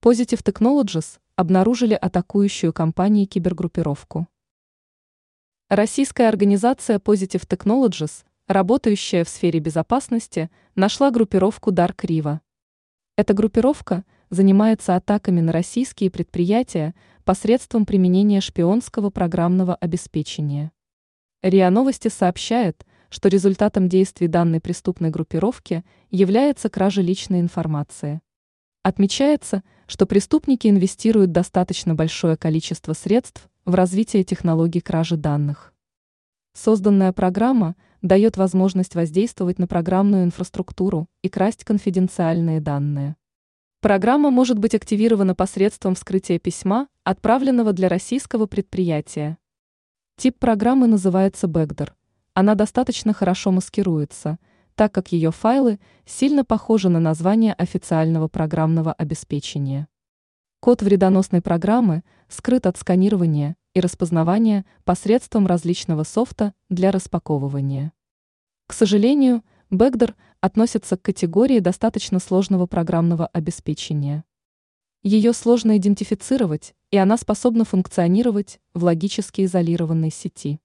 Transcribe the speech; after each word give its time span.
Positive 0.00 0.44
Technologies 0.44 1.18
обнаружили 1.34 1.94
атакующую 1.94 2.72
компании 2.72 3.24
кибергруппировку. 3.24 4.28
Российская 5.68 6.28
организация 6.28 7.00
Positive 7.00 7.44
Technologies, 7.48 8.24
работающая 8.46 9.24
в 9.24 9.28
сфере 9.28 9.58
безопасности, 9.58 10.50
нашла 10.76 11.10
группировку 11.10 11.72
Dark 11.72 11.96
Riva. 12.04 12.38
Эта 13.16 13.34
группировка 13.34 14.04
занимается 14.30 14.94
атаками 14.94 15.40
на 15.40 15.50
российские 15.50 16.12
предприятия 16.12 16.94
посредством 17.24 17.84
применения 17.84 18.40
шпионского 18.40 19.10
программного 19.10 19.74
обеспечения. 19.74 20.70
РИА 21.42 21.70
Новости 21.70 22.06
сообщает, 22.06 22.86
что 23.08 23.28
результатом 23.28 23.88
действий 23.88 24.28
данной 24.28 24.60
преступной 24.60 25.10
группировки 25.10 25.84
является 26.08 26.70
кража 26.70 27.02
личной 27.02 27.40
информации. 27.40 28.20
Отмечается, 28.88 29.62
что 29.86 30.06
преступники 30.06 30.66
инвестируют 30.66 31.30
достаточно 31.30 31.94
большое 31.94 32.38
количество 32.38 32.94
средств 32.94 33.50
в 33.66 33.74
развитие 33.74 34.24
технологий 34.24 34.80
кражи 34.80 35.18
данных. 35.18 35.74
Созданная 36.54 37.12
программа 37.12 37.76
дает 38.00 38.38
возможность 38.38 38.94
воздействовать 38.94 39.58
на 39.58 39.66
программную 39.66 40.24
инфраструктуру 40.24 41.06
и 41.20 41.28
красть 41.28 41.64
конфиденциальные 41.64 42.62
данные. 42.62 43.16
Программа 43.82 44.30
может 44.30 44.58
быть 44.58 44.74
активирована 44.74 45.34
посредством 45.34 45.94
вскрытия 45.94 46.38
письма, 46.38 46.88
отправленного 47.04 47.74
для 47.74 47.90
российского 47.90 48.46
предприятия. 48.46 49.36
Тип 50.16 50.38
программы 50.38 50.86
называется 50.86 51.46
Backdoor. 51.46 51.90
Она 52.32 52.54
достаточно 52.54 53.12
хорошо 53.12 53.52
маскируется, 53.52 54.38
так 54.78 54.94
как 54.94 55.10
ее 55.10 55.32
файлы 55.32 55.80
сильно 56.06 56.44
похожи 56.44 56.88
на 56.88 57.00
название 57.00 57.52
официального 57.52 58.28
программного 58.28 58.92
обеспечения. 58.92 59.88
Код 60.60 60.82
вредоносной 60.82 61.42
программы 61.42 62.04
скрыт 62.28 62.64
от 62.64 62.76
сканирования 62.76 63.56
и 63.74 63.80
распознавания 63.80 64.64
посредством 64.84 65.48
различного 65.48 66.04
софта 66.04 66.54
для 66.68 66.92
распаковывания. 66.92 67.92
К 68.68 68.72
сожалению, 68.72 69.42
Backdoor 69.72 70.14
относится 70.40 70.96
к 70.96 71.02
категории 71.02 71.58
достаточно 71.58 72.20
сложного 72.20 72.66
программного 72.66 73.26
обеспечения. 73.26 74.22
Ее 75.02 75.32
сложно 75.32 75.76
идентифицировать, 75.76 76.76
и 76.92 76.98
она 76.98 77.16
способна 77.16 77.64
функционировать 77.64 78.60
в 78.74 78.84
логически 78.84 79.44
изолированной 79.44 80.12
сети. 80.12 80.60